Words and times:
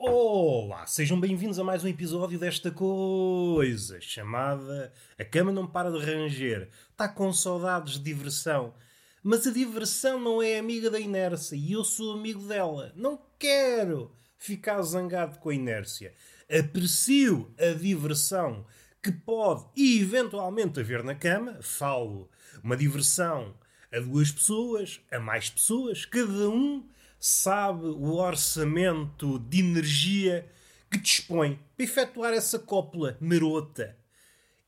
Olá, 0.00 0.86
sejam 0.86 1.18
bem-vindos 1.18 1.58
a 1.58 1.64
mais 1.64 1.82
um 1.82 1.88
episódio 1.88 2.38
desta 2.38 2.70
coisa 2.70 4.00
chamada 4.00 4.92
A 5.18 5.24
Cama 5.24 5.50
Não 5.50 5.66
Para 5.66 5.90
de 5.90 5.98
Ranger. 5.98 6.68
Está 6.92 7.08
com 7.08 7.32
saudades 7.32 7.94
de 7.94 8.04
diversão. 8.04 8.72
Mas 9.24 9.44
a 9.44 9.50
diversão 9.50 10.20
não 10.20 10.40
é 10.40 10.56
amiga 10.56 10.88
da 10.88 11.00
inércia 11.00 11.56
e 11.56 11.72
eu 11.72 11.82
sou 11.82 12.12
amigo 12.12 12.46
dela. 12.46 12.92
Não 12.94 13.20
quero 13.40 14.12
ficar 14.38 14.80
zangado 14.82 15.40
com 15.40 15.48
a 15.48 15.54
inércia. 15.56 16.14
Aprecio 16.48 17.52
a 17.58 17.76
diversão 17.76 18.64
que 19.02 19.10
pode 19.10 19.64
eventualmente 19.76 20.78
haver 20.78 21.02
na 21.02 21.16
cama. 21.16 21.58
Falo 21.60 22.30
uma 22.62 22.76
diversão 22.76 23.52
a 23.92 23.98
duas 23.98 24.30
pessoas, 24.30 25.00
a 25.10 25.18
mais 25.18 25.50
pessoas, 25.50 26.04
cada 26.04 26.48
um 26.48 26.88
sabe 27.18 27.86
o 27.86 28.14
orçamento 28.14 29.38
de 29.38 29.60
energia 29.60 30.50
que 30.90 30.98
dispõe 30.98 31.58
para 31.76 31.84
efetuar 31.84 32.32
essa 32.32 32.58
cópula 32.58 33.16
marota. 33.20 33.96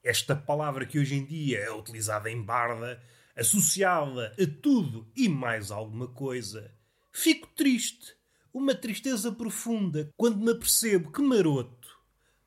Esta 0.03 0.35
palavra 0.35 0.87
que 0.87 0.99
hoje 0.99 1.15
em 1.15 1.25
dia 1.25 1.59
é 1.59 1.71
utilizada 1.71 2.31
em 2.31 2.43
barda, 2.43 3.03
associada 3.37 4.35
a 4.39 4.63
tudo 4.63 5.11
e 5.17 5.29
mais 5.29 5.71
alguma 5.71 6.09
coisa. 6.09 6.71
Fico 7.13 7.47
triste, 7.49 8.15
uma 8.53 8.75
tristeza 8.75 9.31
profunda, 9.31 10.11
quando 10.17 10.39
me 10.39 10.51
apercebo 10.51 11.13
que 11.13 11.23
maroto 11.23 11.81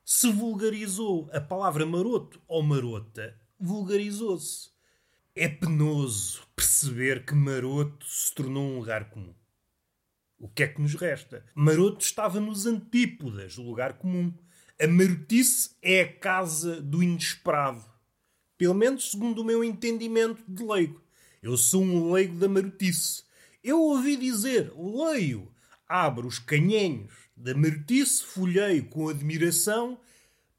se 0.04 0.30
vulgarizou. 0.30 1.28
A 1.32 1.40
palavra 1.40 1.86
maroto 1.86 2.40
ou 2.46 2.62
marota 2.62 3.38
vulgarizou-se. 3.58 4.70
É 5.34 5.48
penoso 5.48 6.42
perceber 6.54 7.24
que 7.24 7.34
maroto 7.34 8.06
se 8.06 8.32
tornou 8.34 8.64
um 8.64 8.78
lugar 8.78 9.10
comum. 9.10 9.34
O 10.44 10.48
que 10.48 10.62
é 10.62 10.68
que 10.68 10.78
nos 10.78 10.94
resta? 10.94 11.42
Maroto 11.54 12.04
estava 12.04 12.38
nos 12.38 12.66
antípodas 12.66 13.56
do 13.56 13.62
lugar 13.62 13.94
comum. 13.94 14.30
A 14.78 14.86
marotice 14.86 15.70
é 15.80 16.02
a 16.02 16.12
casa 16.12 16.82
do 16.82 17.02
inesperado. 17.02 17.82
Pelo 18.58 18.74
menos 18.74 19.10
segundo 19.10 19.40
o 19.40 19.44
meu 19.44 19.64
entendimento 19.64 20.44
de 20.46 20.62
leigo. 20.62 21.00
Eu 21.42 21.56
sou 21.56 21.82
um 21.82 22.12
leigo 22.12 22.36
da 22.36 22.46
marotice. 22.46 23.22
Eu 23.62 23.80
ouvi 23.80 24.18
dizer, 24.18 24.70
leio, 24.76 25.50
abro 25.88 26.28
os 26.28 26.38
canhenhos 26.38 27.14
da 27.34 27.54
marotice, 27.54 28.22
folheio 28.22 28.84
com 28.84 29.08
admiração, 29.08 29.98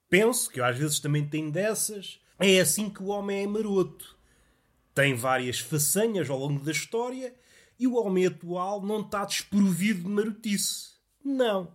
penso 0.09 0.49
que 0.49 0.61
às 0.61 0.79
vezes 0.79 0.99
também 0.99 1.27
tem 1.27 1.51
dessas. 1.51 2.19
É 2.39 2.59
assim 2.59 2.89
que 2.89 3.03
o 3.03 3.09
homem 3.09 3.43
é 3.43 3.47
maroto. 3.47 4.17
Tem 4.95 5.13
várias 5.13 5.59
façanhas 5.59 6.27
ao 6.27 6.39
longo 6.39 6.65
da 6.65 6.71
história 6.71 7.35
e 7.79 7.87
o 7.87 7.95
homem 7.95 8.25
atual 8.25 8.81
não 8.81 9.01
está 9.01 9.25
desprovido 9.25 10.03
de 10.03 10.09
marotice. 10.09 10.95
Não. 11.23 11.71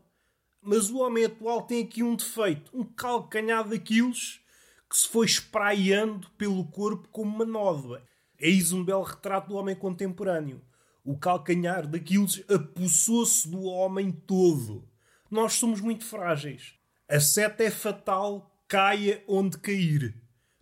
Mas 0.63 0.91
o 0.91 0.99
homem 0.99 1.25
atual 1.25 1.63
tem 1.63 1.85
aqui 1.85 2.03
um 2.03 2.15
defeito, 2.15 2.71
um 2.75 2.85
calcanhar 2.85 3.67
daqueles 3.69 4.41
que 4.89 4.97
se 4.97 5.09
foi 5.09 5.27
espraiando 5.27 6.29
pelo 6.37 6.65
corpo 6.65 7.09
como 7.09 7.35
uma 7.35 7.45
nódoa. 7.45 8.03
Eis 8.39 8.73
um 8.73 8.85
belo 8.85 9.03
retrato 9.03 9.49
do 9.49 9.55
homem 9.55 9.75
contemporâneo. 9.75 10.61
O 11.05 11.17
calcanhar 11.17 11.87
daqueles 11.87 12.43
apossou-se 12.51 13.49
do 13.49 13.63
homem 13.63 14.11
todo. 14.11 14.89
Nós 15.31 15.55
somos 15.55 15.81
muito 15.81 16.05
frágeis. 16.05 16.75
A 17.09 17.21
seta 17.21 17.63
é 17.63 17.71
fatal, 17.71 18.51
caia 18.67 19.23
onde 19.27 19.59
cair. 19.59 20.15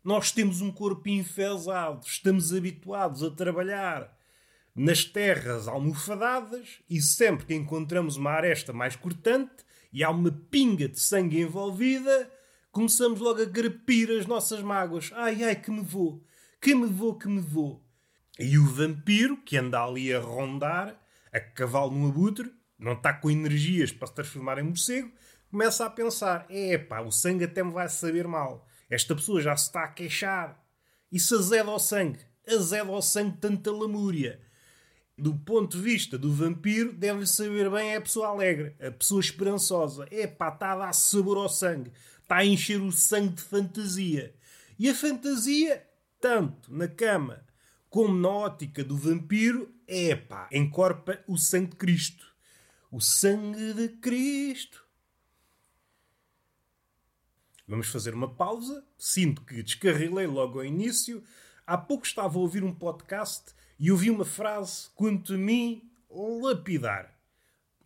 Nós 0.04 0.30
temos 0.32 0.60
um 0.60 0.70
corpo 0.70 1.08
enfesado, 1.08 2.06
estamos 2.06 2.54
habituados 2.54 3.22
a 3.22 3.30
trabalhar 3.30 4.17
nas 4.78 5.04
terras 5.04 5.66
almofadadas 5.66 6.78
e 6.88 7.02
sempre 7.02 7.46
que 7.46 7.54
encontramos 7.54 8.16
uma 8.16 8.30
aresta 8.30 8.72
mais 8.72 8.94
cortante 8.94 9.64
e 9.92 10.04
há 10.04 10.10
uma 10.10 10.30
pinga 10.30 10.88
de 10.88 11.00
sangue 11.00 11.40
envolvida, 11.40 12.30
começamos 12.70 13.18
logo 13.18 13.42
a 13.42 13.44
grepir 13.44 14.08
as 14.08 14.24
nossas 14.24 14.62
mágoas. 14.62 15.10
Ai, 15.14 15.42
ai, 15.42 15.56
que 15.56 15.72
me 15.72 15.82
vou, 15.82 16.24
que 16.60 16.76
me 16.76 16.86
vou, 16.86 17.18
que 17.18 17.26
me 17.26 17.40
vou. 17.40 17.84
E 18.38 18.56
o 18.56 18.64
vampiro, 18.66 19.36
que 19.38 19.56
anda 19.56 19.82
ali 19.82 20.14
a 20.14 20.20
rondar, 20.20 20.96
a 21.32 21.40
cavalo 21.40 21.90
num 21.90 22.08
abutre, 22.08 22.48
não 22.78 22.92
está 22.92 23.12
com 23.12 23.28
energias 23.28 23.90
para 23.90 24.06
se 24.06 24.14
transformar 24.14 24.58
em 24.58 24.62
morcego, 24.62 25.10
começa 25.50 25.84
a 25.84 25.90
pensar: 25.90 26.46
epá, 26.48 27.00
o 27.00 27.10
sangue 27.10 27.46
até 27.46 27.64
me 27.64 27.72
vai 27.72 27.88
saber 27.88 28.28
mal. 28.28 28.64
Esta 28.88 29.16
pessoa 29.16 29.42
já 29.42 29.56
se 29.56 29.66
está 29.66 29.82
a 29.82 29.88
queixar. 29.88 30.64
Isso 31.10 31.34
azeda 31.34 31.68
ao 31.68 31.80
sangue. 31.80 32.20
Azeda 32.46 32.92
ao 32.92 33.02
sangue 33.02 33.38
tanta 33.38 33.72
lamúria 33.72 34.46
do 35.18 35.34
ponto 35.34 35.76
de 35.76 35.82
vista 35.82 36.16
do 36.16 36.32
vampiro, 36.32 36.92
deve 36.92 37.26
saber 37.26 37.68
bem 37.68 37.90
é 37.90 37.96
a 37.96 38.00
pessoa 38.00 38.28
alegre, 38.28 38.76
a 38.80 38.90
pessoa 38.92 39.20
esperançosa. 39.20 40.06
É 40.12 40.28
pá, 40.28 40.48
está 40.48 40.72
a 40.72 40.76
dar 40.76 40.92
sabor 40.92 41.36
ao 41.38 41.48
sangue, 41.48 41.92
está 42.22 42.36
a 42.36 42.44
encher 42.44 42.80
o 42.80 42.92
sangue 42.92 43.34
de 43.34 43.42
fantasia. 43.42 44.32
E 44.78 44.88
a 44.88 44.94
fantasia, 44.94 45.84
tanto 46.20 46.72
na 46.72 46.86
cama 46.86 47.44
como 47.90 48.16
na 48.16 48.28
ótica 48.28 48.84
do 48.84 48.96
vampiro, 48.96 49.74
é 49.88 50.14
pá, 50.14 50.48
encorpa 50.52 51.18
o 51.26 51.36
sangue 51.36 51.70
de 51.70 51.76
Cristo. 51.76 52.24
O 52.90 53.00
sangue 53.00 53.74
de 53.74 53.88
Cristo. 53.88 54.86
Vamos 57.66 57.88
fazer 57.88 58.14
uma 58.14 58.32
pausa. 58.32 58.86
Sinto 58.96 59.42
que 59.42 59.62
descarrilei 59.62 60.26
logo 60.26 60.60
ao 60.60 60.64
início. 60.64 61.22
Há 61.66 61.76
pouco 61.76 62.06
estava 62.06 62.38
a 62.38 62.40
ouvir 62.40 62.62
um 62.62 62.74
podcast 62.74 63.52
e 63.78 63.92
ouvi 63.92 64.10
uma 64.10 64.24
frase, 64.24 64.88
quanto 64.94 65.34
a 65.34 65.36
mim, 65.36 65.88
lapidar. 66.10 67.16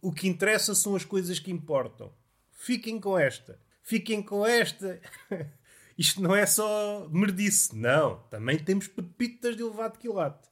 O 0.00 0.12
que 0.12 0.26
interessa 0.26 0.74
são 0.74 0.96
as 0.96 1.04
coisas 1.04 1.38
que 1.38 1.50
importam. 1.50 2.12
Fiquem 2.50 2.98
com 2.98 3.18
esta. 3.18 3.60
Fiquem 3.82 4.22
com 4.22 4.46
esta. 4.46 5.00
Isto 5.98 6.22
não 6.22 6.34
é 6.34 6.46
só 6.46 7.08
merdice. 7.10 7.76
Não. 7.76 8.16
Também 8.30 8.58
temos 8.58 8.88
pepitas 8.88 9.56
de 9.56 9.62
elevado 9.62 9.98
quilate. 9.98 10.48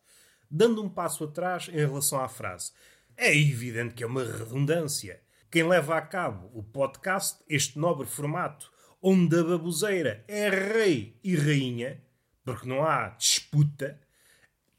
Dando 0.50 0.82
um 0.82 0.88
passo 0.88 1.24
atrás 1.24 1.68
em 1.68 1.76
relação 1.76 2.20
à 2.20 2.28
frase. 2.28 2.72
É 3.16 3.36
evidente 3.36 3.94
que 3.94 4.04
é 4.04 4.06
uma 4.06 4.24
redundância. 4.24 5.20
Quem 5.50 5.66
leva 5.66 5.96
a 5.96 6.02
cabo 6.02 6.50
o 6.54 6.62
podcast, 6.62 7.42
este 7.48 7.78
nobre 7.78 8.06
formato, 8.06 8.70
onde 9.02 9.36
a 9.38 9.42
baboseira 9.42 10.24
é 10.28 10.48
rei 10.48 11.18
e 11.24 11.34
rainha, 11.34 12.00
porque 12.44 12.68
não 12.68 12.84
há 12.84 13.08
disputa, 13.08 14.00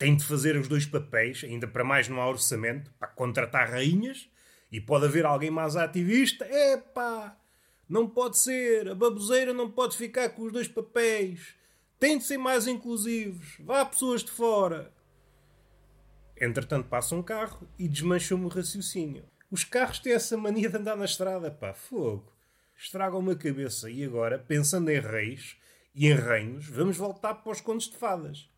tem 0.02 0.16
de 0.16 0.26
fazer 0.26 0.56
os 0.56 0.68
dois 0.68 0.84
papéis, 0.84 1.44
ainda 1.44 1.68
para 1.68 1.84
mais 1.84 2.10
não 2.10 2.20
há 2.20 2.28
orçamento, 2.28 2.92
para 2.98 3.08
contratar 3.08 3.70
rainhas, 3.70 4.28
e 4.72 4.82
pode 4.82 5.06
haver 5.06 5.28
alguém 5.28 5.52
mais 5.52 5.76
ativista. 5.76 6.44
Epá, 6.44 7.38
não 7.88 8.10
pode 8.10 8.40
ser, 8.40 8.90
a 8.90 8.96
baboseira 8.96 9.54
não 9.54 9.70
pode 9.70 9.96
ficar 9.96 10.30
com 10.30 10.42
os 10.42 10.52
dois 10.52 10.68
papéis. 10.68 11.54
Tem 12.00 12.18
de 12.18 12.24
ser 12.24 12.40
mais 12.40 12.66
inclusivos. 12.66 13.58
Vá 13.60 13.86
pessoas 13.86 14.24
de 14.24 14.32
fora. 14.32 14.92
Entretanto 16.36 16.90
passa 16.90 17.14
um 17.14 17.22
carro 17.22 17.70
e 17.78 17.88
desmancha-me 17.88 18.46
o 18.46 18.48
raciocínio. 18.48 19.26
Os 19.52 19.64
carros 19.64 20.00
têm 20.00 20.14
essa 20.14 20.36
mania 20.36 20.68
de 20.68 20.78
andar 20.78 20.98
na 20.98 21.06
estrada, 21.06 21.52
pá, 21.52 21.76
fogo. 21.76 22.34
Estragam-me 22.76 23.34
a 23.34 23.36
cabeça. 23.36 23.88
E 23.88 24.04
agora, 24.04 24.40
pensando 24.40 24.90
em 24.90 25.00
reis 25.00 25.58
e 25.94 26.08
em 26.08 26.16
reinos, 26.16 26.66
vamos 26.66 26.98
voltar 26.98 27.36
para 27.36 27.52
os 27.52 27.62
contos 27.62 27.88
de 27.88 27.98
fadas. 27.98 28.51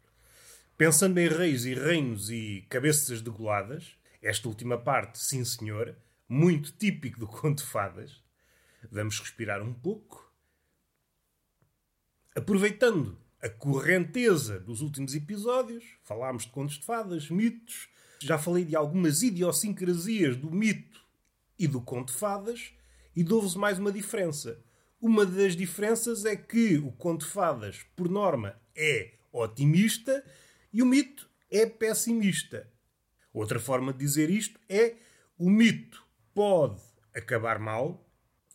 Pensando 0.75 1.19
em 1.19 1.27
reis 1.27 1.65
e 1.65 1.75
reinos 1.75 2.31
e 2.31 2.65
cabeças 2.67 3.21
degoladas, 3.21 3.95
esta 4.19 4.47
última 4.47 4.75
parte, 4.75 5.19
sim 5.19 5.45
senhor, 5.45 5.95
muito 6.27 6.71
típico 6.71 7.19
do 7.19 7.27
conto 7.27 7.63
de 7.63 7.69
fadas, 7.69 8.23
vamos 8.91 9.19
respirar 9.19 9.61
um 9.61 9.71
pouco. 9.71 10.33
Aproveitando 12.35 13.15
a 13.39 13.47
correnteza 13.49 14.59
dos 14.59 14.81
últimos 14.81 15.13
episódios, 15.13 15.83
falámos 16.01 16.43
de 16.43 16.49
contos 16.49 16.79
de 16.79 16.85
fadas, 16.85 17.29
mitos, 17.29 17.87
já 18.19 18.39
falei 18.39 18.65
de 18.65 18.75
algumas 18.75 19.21
idiosincrasias 19.21 20.35
do 20.35 20.49
mito 20.49 21.05
e 21.59 21.67
do 21.67 21.81
conto 21.81 22.11
de 22.11 22.17
fadas, 22.17 22.73
e 23.15 23.23
dou-vos 23.23 23.55
mais 23.55 23.77
uma 23.77 23.91
diferença. 23.91 24.59
Uma 24.99 25.23
das 25.23 25.55
diferenças 25.55 26.25
é 26.25 26.35
que 26.35 26.79
o 26.79 26.91
conto 26.93 27.27
de 27.27 27.31
fadas, 27.31 27.85
por 27.95 28.09
norma, 28.09 28.59
é 28.75 29.11
otimista 29.31 30.23
e 30.73 30.81
o 30.81 30.85
mito 30.85 31.29
é 31.49 31.65
pessimista. 31.65 32.67
Outra 33.31 33.59
forma 33.59 33.93
de 33.93 33.99
dizer 33.99 34.29
isto 34.29 34.59
é 34.67 34.95
o 35.37 35.49
mito 35.49 36.03
pode 36.33 36.81
acabar 37.13 37.59
mal 37.59 38.03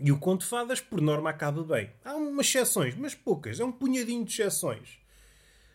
e 0.00 0.12
o 0.12 0.19
conto 0.19 0.43
de 0.43 0.47
fadas, 0.47 0.81
por 0.81 1.00
norma, 1.00 1.31
acaba 1.31 1.62
bem. 1.65 1.91
Há 2.05 2.15
umas 2.15 2.47
exceções, 2.47 2.94
mas 2.94 3.15
poucas. 3.15 3.59
É 3.59 3.65
um 3.65 3.73
punhadinho 3.73 4.25
de 4.25 4.32
exceções. 4.32 4.99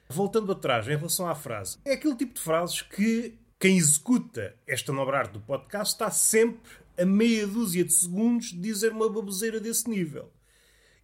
Voltando 0.07 0.51
atrás, 0.51 0.87
em 0.87 0.95
relação 0.95 1.27
à 1.27 1.35
frase, 1.35 1.77
é 1.83 1.93
aquele 1.93 2.15
tipo 2.15 2.33
de 2.33 2.41
frases 2.41 2.81
que 2.81 3.37
quem 3.59 3.77
executa 3.77 4.55
esta 4.65 4.93
nobre 4.93 5.15
arte 5.15 5.33
do 5.33 5.41
podcast 5.41 5.93
está 5.93 6.09
sempre 6.09 6.71
a 6.97 7.05
meia 7.05 7.47
dúzia 7.47 7.83
de 7.83 7.91
segundos 7.91 8.47
de 8.47 8.59
dizer 8.59 8.91
uma 8.91 9.09
baboseira 9.09 9.59
desse 9.59 9.89
nível. 9.89 10.31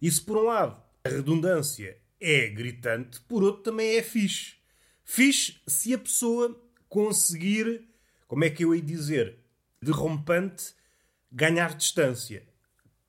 Isso, 0.00 0.24
por 0.24 0.38
um 0.38 0.44
lado, 0.44 0.80
a 1.04 1.08
redundância 1.08 1.98
é 2.18 2.48
gritante, 2.48 3.20
por 3.22 3.42
outro, 3.42 3.62
também 3.62 3.96
é 3.96 4.02
fixe. 4.02 4.59
Fiz 5.12 5.60
se 5.66 5.92
a 5.92 5.98
pessoa 5.98 6.56
conseguir, 6.88 7.84
como 8.28 8.44
é 8.44 8.48
que 8.48 8.64
eu 8.64 8.72
ia 8.72 8.80
dizer, 8.80 9.40
derrompante, 9.82 10.72
ganhar 11.32 11.74
distância. 11.74 12.46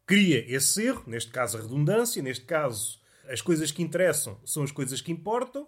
cria 0.07 0.43
esse 0.51 0.81
erro, 0.81 1.03
neste 1.05 1.31
caso 1.31 1.59
a 1.59 1.61
redundância, 1.61 2.19
neste 2.23 2.43
caso 2.43 2.99
as 3.29 3.39
coisas 3.39 3.71
que 3.71 3.83
interessam 3.83 4.41
são 4.43 4.63
as 4.63 4.71
coisas 4.71 4.99
que 4.99 5.11
importam, 5.11 5.67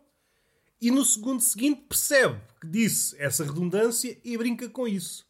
e 0.81 0.89
no 0.89 1.05
segundo 1.05 1.39
seguinte 1.39 1.83
percebe 1.87 2.41
que 2.59 2.65
disse 2.65 3.15
essa 3.21 3.43
redundância 3.43 4.17
e 4.23 4.35
brinca 4.35 4.67
com 4.67 4.87
isso. 4.87 5.27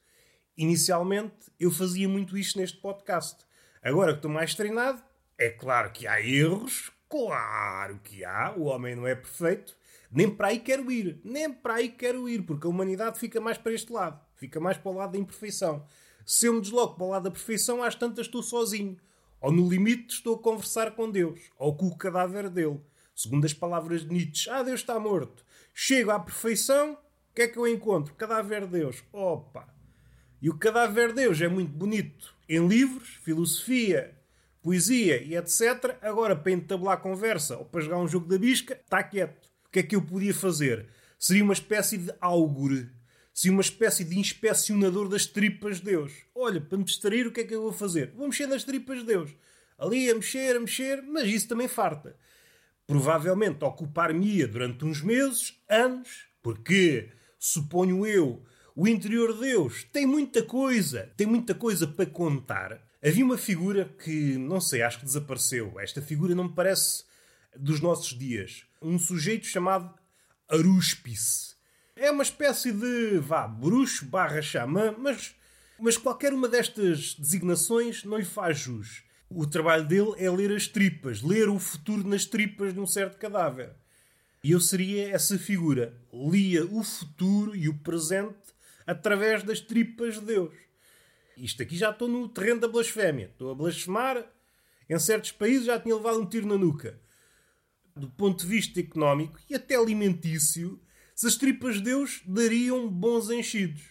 Inicialmente 0.56 1.52
eu 1.60 1.70
fazia 1.70 2.08
muito 2.08 2.38
isto 2.38 2.58
neste 2.58 2.78
podcast. 2.78 3.44
Agora 3.82 4.14
que 4.14 4.20
estou 4.20 4.32
mais 4.32 4.56
treinado, 4.56 5.04
é 5.38 5.50
claro 5.50 5.92
que 5.92 6.08
há 6.08 6.22
erros, 6.22 6.92
claro 7.10 8.00
que 8.02 8.24
há, 8.24 8.54
o 8.56 8.64
homem 8.64 8.96
não 8.96 9.06
é 9.06 9.16
perfeito, 9.16 9.76
nem 10.14 10.30
para 10.30 10.50
aí 10.50 10.60
quero 10.60 10.92
ir, 10.92 11.20
nem 11.24 11.52
para 11.52 11.76
aí 11.76 11.90
quero 11.90 12.30
ir, 12.30 12.44
porque 12.44 12.68
a 12.68 12.70
humanidade 12.70 13.20
fica 13.20 13.42
mais 13.42 13.58
para 13.58 13.74
este 13.74 13.92
lado, 13.92 14.20
fica 14.36 14.60
mais 14.60 14.78
para 14.78 14.92
o 14.92 14.96
lado 14.96 15.14
da 15.14 15.18
imperfeição. 15.18 15.86
Se 16.26 16.46
eu 16.46 16.54
me 16.54 16.62
desloco 16.62 16.96
para 16.96 17.06
o 17.06 17.10
lado 17.10 17.24
da 17.24 17.32
perfeição, 17.32 17.84
às 17.84 17.96
tantas 17.96 18.28
estou 18.28 18.44
sozinho. 18.44 18.98
Ou 19.42 19.52
no 19.52 19.68
limite 19.68 20.16
estou 20.16 20.36
a 20.36 20.40
conversar 20.40 20.92
com 20.92 21.12
Deus, 21.12 21.52
ou 21.58 21.76
com 21.76 21.88
o 21.88 21.98
cadáver 21.98 22.50
dele. 22.50 22.80
Segundo 23.14 23.44
as 23.44 23.54
palavras 23.54 24.02
de 24.02 24.14
Nietzsche, 24.14 24.50
ah, 24.50 24.64
Deus 24.64 24.80
está 24.80 24.98
morto. 25.00 25.44
Chego 25.74 26.12
à 26.12 26.20
perfeição, 26.20 26.94
o 26.94 26.98
que 27.36 27.42
é 27.42 27.48
que 27.48 27.58
eu 27.58 27.68
encontro? 27.68 28.14
Cadáver 28.16 28.62
de 28.62 28.80
Deus. 28.80 29.04
Opa! 29.12 29.68
E 30.42 30.50
o 30.50 30.58
cadáver 30.58 31.10
de 31.10 31.16
Deus 31.16 31.42
é 31.42 31.48
muito 31.48 31.72
bonito 31.72 32.36
em 32.48 32.66
livros, 32.68 33.20
filosofia, 33.24 34.18
poesia 34.62 35.22
e 35.22 35.36
etc. 35.36 35.98
Agora, 36.02 36.36
para 36.36 36.52
entabular 36.52 37.02
conversa 37.02 37.58
ou 37.58 37.66
para 37.66 37.82
jogar 37.82 37.98
um 37.98 38.08
jogo 38.08 38.28
da 38.28 38.38
bisca, 38.38 38.74
está 38.74 39.04
quieto. 39.04 39.53
Que 39.74 39.80
é 39.80 39.84
que 39.84 39.96
eu 39.96 40.04
podia 40.04 40.36
fazer? 40.36 40.86
Seria 41.18 41.44
uma 41.44 41.54
espécie 41.54 41.98
de 41.98 42.14
augure 42.22 42.92
se 43.34 43.50
uma 43.50 43.62
espécie 43.62 44.04
de 44.04 44.20
inspecionador 44.20 45.10
das 45.10 45.26
tripas 45.26 45.78
de 45.78 45.86
Deus. 45.86 46.14
Olha, 46.36 46.62
para 46.62 46.78
me 46.78 46.84
distrair, 46.84 47.26
o 47.26 47.32
que 47.32 47.42
é 47.42 47.44
que 47.44 47.56
eu 47.56 47.64
vou 47.64 47.74
fazer? 47.74 48.12
Vou 48.12 48.28
mexer 48.28 48.46
nas 48.46 48.64
tripas 48.64 49.00
de 49.00 49.06
Deus. 49.06 49.32
Ali 49.76 50.12
a 50.12 50.14
mexer, 50.14 50.56
a 50.56 50.60
mexer, 50.60 51.02
mas 51.02 51.28
isso 51.28 51.48
também 51.48 51.68
farta. 51.68 52.16
Provavelmente 52.86 53.66
ocupar-me-ia 53.66 54.48
durante 54.48 54.86
uns 54.86 55.02
meses, 55.02 55.60
anos, 55.68 56.28
porque, 56.44 57.10
suponho 57.40 58.06
eu, 58.06 58.44
o 58.76 58.88
interior 58.88 59.34
de 59.34 59.40
Deus 59.40 59.88
tem 59.92 60.06
muita 60.06 60.44
coisa, 60.44 61.12
tem 61.18 61.26
muita 61.26 61.56
coisa 61.56 61.88
para 61.88 62.06
contar. 62.06 62.80
Havia 63.04 63.26
uma 63.26 63.40
figura 63.40 63.86
que, 64.04 64.38
não 64.38 64.62
sei, 64.62 64.84
acho 64.84 65.00
que 65.00 65.06
desapareceu. 65.06 65.80
Esta 65.80 66.00
figura 66.00 66.36
não 66.36 66.44
me 66.44 66.54
parece 66.54 67.06
dos 67.56 67.80
nossos 67.80 68.18
dias. 68.18 68.66
Um 68.82 68.98
sujeito 69.00 69.46
chamado 69.46 69.94
Aruspice 70.50 71.54
é 71.96 72.10
uma 72.10 72.24
espécie 72.24 72.72
de, 72.72 73.20
vá, 73.20 73.48
bruxo 73.48 74.06
barra 74.06 74.42
xamã, 74.42 74.96
mas, 74.98 75.36
mas 75.80 75.98
qualquer 75.98 76.34
uma 76.34 76.48
destas 76.48 77.14
designações 77.14 78.04
não 78.04 78.18
lhe 78.18 78.26
faz 78.26 78.60
jus. 78.60 79.04
O 79.30 79.48
trabalho 79.48 79.88
dele 79.88 80.14
é 80.18 80.30
ler 80.30 80.52
as 80.52 80.68
tripas, 80.68 81.22
ler 81.22 81.50
o 81.50 81.60
futuro 81.60 82.08
nas 82.08 82.26
tripas 82.26 82.74
de 82.74 82.80
um 82.80 82.86
certo 82.86 83.18
cadáver. 83.18 83.76
E 84.44 84.52
eu 84.52 84.60
seria 84.60 85.10
essa 85.10 85.40
figura. 85.40 85.98
Lia 86.12 86.66
o 86.66 86.84
futuro 86.84 87.56
e 87.56 87.70
o 87.70 87.78
presente 87.80 88.36
através 88.86 89.42
das 89.44 89.62
tripas 89.62 90.16
de 90.16 90.22
Deus. 90.22 90.54
Isto 91.38 91.64
aqui 91.64 91.78
já 91.78 91.90
estou 91.90 92.08
no 92.08 92.28
terreno 92.28 92.60
da 92.60 92.68
blasfémia. 92.68 93.28
Estou 93.28 93.52
a 93.52 93.56
blasfemar. 93.56 94.26
Em 94.90 95.00
certos 95.00 95.32
países 95.32 95.66
já 95.66 95.80
tinha 95.80 95.96
levado 95.96 96.20
um 96.20 96.26
tiro 96.26 96.46
na 96.46 96.58
nuca. 96.58 97.00
Do 97.96 98.10
ponto 98.10 98.44
de 98.44 98.50
vista 98.50 98.80
económico 98.80 99.40
e 99.50 99.56
até 99.56 99.76
alimentício, 99.76 100.80
se 101.16 101.28
as 101.28 101.36
tripas 101.36 101.76
de 101.76 101.84
Deus 101.84 102.22
dariam 102.26 102.90
bons 102.90 103.30
enchidos. 103.30 103.84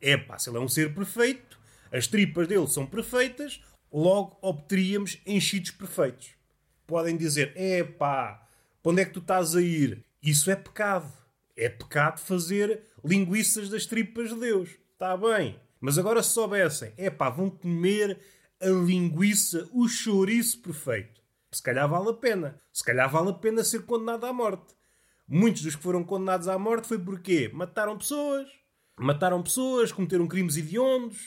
É 0.00 0.16
pá, 0.16 0.38
se 0.38 0.50
ele 0.50 0.58
é 0.58 0.60
um 0.60 0.68
ser 0.68 0.94
perfeito, 0.94 1.58
as 1.92 2.06
tripas 2.06 2.48
dele 2.48 2.66
são 2.66 2.84
perfeitas, 2.86 3.62
logo 3.92 4.38
obteríamos 4.42 5.18
enchidos 5.26 5.70
perfeitos. 5.70 6.30
Podem 6.86 7.16
dizer, 7.16 7.52
é 7.54 7.84
pá, 7.84 8.46
para 8.82 8.92
onde 8.92 9.02
é 9.02 9.04
que 9.04 9.12
tu 9.12 9.20
estás 9.20 9.54
a 9.54 9.62
ir? 9.62 10.04
Isso 10.22 10.50
é 10.50 10.56
pecado. 10.56 11.12
É 11.56 11.68
pecado 11.68 12.20
fazer 12.20 12.82
linguiças 13.04 13.68
das 13.68 13.86
tripas 13.86 14.30
de 14.30 14.36
Deus. 14.36 14.70
Está 14.92 15.16
bem. 15.16 15.58
Mas 15.80 15.98
agora 15.98 16.22
se 16.22 16.30
soubessem, 16.30 16.92
é 16.96 17.08
pá, 17.08 17.30
vão 17.30 17.50
comer 17.50 18.18
a 18.60 18.66
linguiça, 18.66 19.68
o 19.72 19.88
chouriço 19.88 20.60
perfeito. 20.60 21.20
Se 21.50 21.62
calhar 21.62 21.88
vale 21.88 22.10
a 22.10 22.14
pena. 22.14 22.60
Se 22.72 22.84
calhar 22.84 23.10
vale 23.10 23.30
a 23.30 23.34
pena 23.34 23.64
ser 23.64 23.84
condenado 23.86 24.26
à 24.26 24.32
morte. 24.32 24.74
Muitos 25.26 25.62
dos 25.62 25.76
que 25.76 25.82
foram 25.82 26.04
condenados 26.04 26.48
à 26.48 26.58
morte 26.58 26.88
foi 26.88 26.98
porque 26.98 27.50
mataram 27.52 27.98
pessoas, 27.98 28.48
mataram 28.96 29.42
pessoas, 29.42 29.92
cometeram 29.92 30.26
crimes 30.26 30.56
hediondos, 30.56 31.18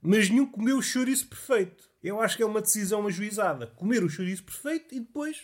mas 0.00 0.30
nenhum 0.30 0.46
comeu 0.46 0.78
o 0.78 0.82
chouriço 0.82 1.28
perfeito. 1.28 1.90
Eu 2.02 2.20
acho 2.20 2.36
que 2.36 2.42
é 2.42 2.46
uma 2.46 2.62
decisão 2.62 3.06
ajuizada. 3.06 3.66
Comer 3.66 4.02
o 4.02 4.08
chouriço 4.08 4.44
perfeito 4.44 4.94
e 4.94 5.00
depois 5.00 5.42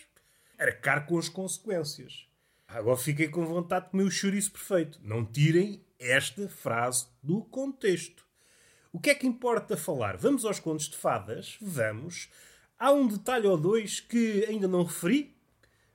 arcar 0.57 1.05
com 1.05 1.17
as 1.17 1.29
consequências. 1.29 2.27
Agora 2.67 2.97
fiquei 2.97 3.27
com 3.29 3.45
vontade 3.45 3.85
de 3.85 3.91
comer 3.91 4.03
o 4.03 4.11
chouriço 4.11 4.51
perfeito. 4.51 4.99
Não 5.03 5.23
tirem 5.23 5.85
esta 5.99 6.49
frase 6.49 7.07
do 7.21 7.41
contexto. 7.43 8.25
O 8.91 8.99
que 8.99 9.11
é 9.11 9.15
que 9.15 9.27
importa 9.27 9.77
falar? 9.77 10.17
Vamos 10.17 10.43
aos 10.43 10.59
contos 10.59 10.89
de 10.89 10.97
fadas? 10.97 11.57
Vamos. 11.61 12.29
Há 12.79 12.91
um 12.91 13.07
detalhe 13.07 13.47
ou 13.47 13.57
dois 13.57 13.99
que 13.99 14.45
ainda 14.47 14.67
não 14.67 14.83
referi, 14.83 15.35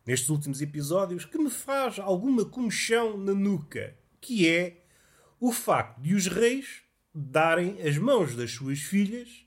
nestes 0.05 0.29
últimos 0.29 0.61
episódios 0.61 1.25
que 1.25 1.39
me 1.39 1.49
faz 1.49 2.01
alguma 2.01 2.45
comichão 2.45 3.17
na 3.17 3.33
nuca, 3.33 3.97
que 4.21 4.49
é 4.49 4.85
o 5.39 5.53
facto 5.53 6.01
de 6.01 6.13
os 6.13 6.27
reis 6.27 6.83
darem 7.15 7.81
as 7.83 7.97
mãos 7.99 8.35
das 8.35 8.51
suas 8.51 8.81
filhas 8.81 9.47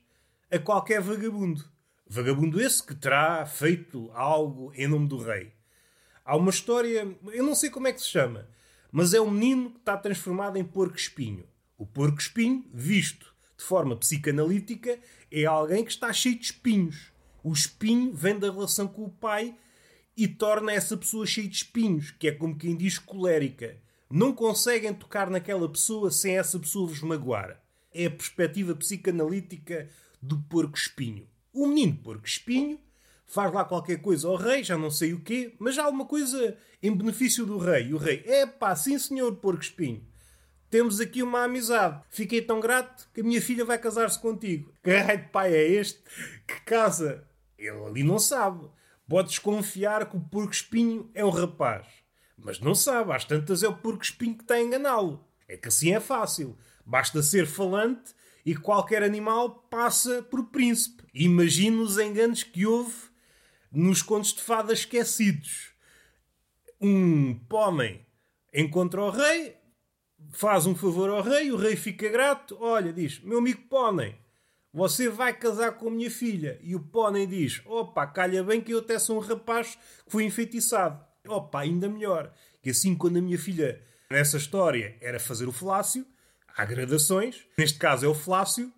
a 0.50 0.58
qualquer 0.58 1.02
vagabundo. 1.02 1.62
Vagabundo 2.06 2.58
esse 2.58 2.82
que 2.82 2.94
terá 2.94 3.44
feito 3.44 4.10
algo 4.14 4.72
em 4.74 4.86
nome 4.86 5.06
do 5.06 5.18
rei. 5.18 5.52
Há 6.24 6.36
uma 6.36 6.50
história, 6.50 7.06
eu 7.32 7.44
não 7.44 7.54
sei 7.54 7.68
como 7.68 7.86
é 7.86 7.92
que 7.92 8.00
se 8.00 8.08
chama, 8.08 8.48
mas 8.90 9.12
é 9.12 9.20
um 9.20 9.30
menino 9.30 9.72
que 9.72 9.78
está 9.78 9.96
transformado 9.96 10.56
em 10.56 10.64
porco-espinho. 10.64 11.46
O 11.76 11.84
porco-espinho, 11.84 12.64
visto 12.72 13.34
de 13.58 13.64
forma 13.64 13.94
psicanalítica, 13.94 14.98
é 15.30 15.44
alguém 15.44 15.84
que 15.84 15.90
está 15.90 16.10
cheio 16.14 16.38
de 16.38 16.46
espinhos. 16.46 17.12
O 17.46 17.52
espinho 17.52 18.12
vem 18.12 18.36
da 18.36 18.50
relação 18.50 18.88
com 18.88 19.04
o 19.04 19.08
pai 19.08 19.54
e 20.16 20.26
torna 20.26 20.72
essa 20.72 20.96
pessoa 20.96 21.24
cheia 21.24 21.46
de 21.46 21.54
espinhos, 21.54 22.10
que 22.10 22.26
é 22.26 22.32
como 22.32 22.58
quem 22.58 22.76
diz 22.76 22.98
colérica. 22.98 23.76
Não 24.10 24.32
conseguem 24.32 24.92
tocar 24.92 25.30
naquela 25.30 25.68
pessoa 25.68 26.10
sem 26.10 26.36
essa 26.36 26.58
pessoa 26.58 26.88
vos 26.88 27.00
magoar. 27.02 27.62
É 27.94 28.06
a 28.06 28.10
perspectiva 28.10 28.74
psicanalítica 28.74 29.88
do 30.20 30.38
porco-espinho. 30.50 31.28
O 31.52 31.68
menino 31.68 31.96
porco-espinho 31.98 32.80
faz 33.24 33.54
lá 33.54 33.64
qualquer 33.64 34.00
coisa 34.00 34.26
ao 34.26 34.34
rei, 34.34 34.64
já 34.64 34.76
não 34.76 34.90
sei 34.90 35.12
o 35.12 35.20
quê, 35.20 35.54
mas 35.60 35.76
já 35.76 35.84
alguma 35.84 36.04
coisa 36.04 36.58
em 36.82 36.92
benefício 36.92 37.46
do 37.46 37.58
rei. 37.58 37.90
E 37.90 37.94
o 37.94 37.96
rei, 37.96 38.24
é 38.26 38.44
pá, 38.44 38.74
sim 38.74 38.98
senhor 38.98 39.36
porco-espinho. 39.36 40.04
Temos 40.68 40.98
aqui 40.98 41.22
uma 41.22 41.44
amizade. 41.44 42.02
Fiquei 42.10 42.42
tão 42.42 42.58
grato 42.58 43.08
que 43.14 43.20
a 43.20 43.24
minha 43.24 43.40
filha 43.40 43.64
vai 43.64 43.78
casar-se 43.78 44.18
contigo. 44.18 44.74
Que 44.82 44.90
raio 44.96 45.18
de 45.20 45.28
pai 45.28 45.54
é 45.54 45.64
este 45.64 46.02
que 46.44 46.60
casa? 46.62 47.24
Ele 47.58 47.84
ali 47.84 48.02
não 48.02 48.18
sabe. 48.18 48.68
Pode 49.08 49.28
desconfiar 49.28 50.08
que 50.08 50.16
o 50.16 50.20
porco-espinho 50.20 51.10
é 51.14 51.24
um 51.24 51.30
rapaz. 51.30 51.86
Mas 52.36 52.60
não 52.60 52.74
sabe, 52.74 53.12
às 53.12 53.24
tantas 53.24 53.62
é 53.62 53.68
o 53.68 53.76
porco-espinho 53.76 54.34
que 54.34 54.42
está 54.42 54.54
a 54.54 54.62
enganá-lo. 54.62 55.24
É 55.48 55.56
que 55.56 55.68
assim 55.68 55.92
é 55.92 56.00
fácil. 56.00 56.56
Basta 56.84 57.22
ser 57.22 57.46
falante 57.46 58.14
e 58.44 58.54
qualquer 58.54 59.02
animal 59.02 59.50
passa 59.70 60.22
por 60.22 60.44
príncipe. 60.44 61.04
Imagine 61.14 61.78
os 61.78 61.98
enganos 61.98 62.42
que 62.42 62.66
houve 62.66 62.94
nos 63.72 64.02
contos 64.02 64.32
de 64.34 64.42
fadas 64.42 64.80
esquecidos. 64.80 65.72
Um 66.80 67.34
pônei 67.48 68.06
encontra 68.52 69.02
o 69.02 69.10
rei, 69.10 69.56
faz 70.30 70.66
um 70.66 70.74
favor 70.74 71.10
ao 71.10 71.22
rei, 71.22 71.50
o 71.50 71.56
rei 71.56 71.76
fica 71.76 72.08
grato. 72.08 72.56
Olha, 72.60 72.92
diz: 72.92 73.20
Meu 73.20 73.38
amigo 73.38 73.62
pônei, 73.68 74.16
você 74.76 75.08
vai 75.08 75.32
casar 75.32 75.72
com 75.72 75.88
a 75.88 75.90
minha 75.90 76.10
filha. 76.10 76.60
E 76.62 76.76
o 76.76 76.80
pônei 76.80 77.26
diz: 77.26 77.62
Opa, 77.64 78.06
calha 78.06 78.44
bem 78.44 78.60
que 78.60 78.74
eu 78.74 78.80
até 78.80 78.98
sou 78.98 79.16
um 79.16 79.20
rapaz 79.20 79.78
que 80.04 80.12
foi 80.12 80.24
enfeitiçado. 80.24 81.02
Opa, 81.26 81.60
ainda 81.60 81.88
melhor. 81.88 82.30
Que 82.62 82.68
assim, 82.68 82.94
quando 82.94 83.16
a 83.16 83.22
minha 83.22 83.38
filha, 83.38 83.82
nessa 84.10 84.36
história, 84.36 84.94
era 85.00 85.18
fazer 85.18 85.48
o 85.48 85.52
falácio, 85.52 86.06
há 86.54 86.62
gradações. 86.66 87.46
Neste 87.56 87.78
caso 87.78 88.04
é 88.04 88.08
o 88.10 88.12
falácio 88.12 88.70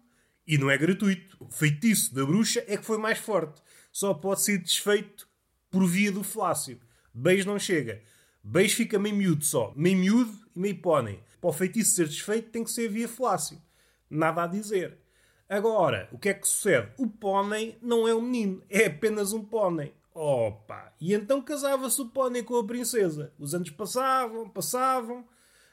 e 0.47 0.57
não 0.57 0.71
é 0.71 0.79
gratuito. 0.79 1.37
O 1.41 1.51
feitiço 1.51 2.15
da 2.15 2.25
bruxa 2.25 2.63
é 2.69 2.77
que 2.77 2.85
foi 2.85 2.99
mais 2.99 3.19
forte. 3.19 3.61
Só 3.91 4.15
pode 4.15 4.45
ser 4.45 4.59
desfeito 4.59 5.29
por 5.69 5.85
via 5.85 6.13
do 6.13 6.23
falácio. 6.23 6.81
Beijo 7.13 7.49
não 7.49 7.59
chega. 7.59 8.01
Beijo 8.45 8.77
fica 8.77 9.01
meio 9.01 9.17
miúdo 9.17 9.45
só. 9.45 9.73
Meio 9.75 9.97
miúdo 9.97 10.33
e 10.55 10.61
meio 10.61 10.81
pônei. 10.81 11.25
Para 11.41 11.51
o 11.51 11.53
feitiço 11.53 11.97
ser 11.97 12.07
desfeito 12.07 12.51
tem 12.51 12.63
que 12.63 12.71
ser 12.71 12.89
via 12.89 13.09
falácio. 13.09 13.61
Nada 14.09 14.45
a 14.45 14.47
dizer. 14.47 15.08
Agora, 15.49 16.09
o 16.13 16.19
que 16.19 16.29
é 16.29 16.35
que 16.35 16.47
sucede? 16.47 16.93
O 16.99 17.09
pônei 17.09 17.79
não 17.81 18.07
é 18.07 18.15
um 18.15 18.21
menino, 18.21 18.63
é 18.69 18.87
apenas 18.87 19.33
um 19.33 19.43
pônei. 19.43 19.95
Opa! 20.13 20.93
E 21.01 21.15
então 21.15 21.41
casava-se 21.41 22.01
o 22.03 22.09
pônei 22.11 22.43
com 22.43 22.57
a 22.57 22.67
princesa. 22.67 23.33
Os 23.39 23.55
anos 23.55 23.71
passavam, 23.71 24.49
passavam. 24.49 25.27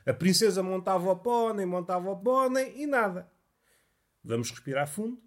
A 0.06 0.14
princesa 0.14 0.64
montava 0.64 1.12
o 1.12 1.16
pônei, 1.18 1.66
montava 1.66 2.10
o 2.10 2.16
pônei 2.16 2.74
e 2.78 2.88
nada. 2.88 3.30
Vamos 4.24 4.50
respirar 4.50 4.88
fundo. 4.88 5.20